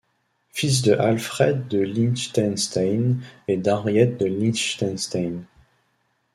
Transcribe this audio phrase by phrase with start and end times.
[0.49, 5.45] Fils de Alfred de Liechtenstein et d'Henriette de Liechtenstein.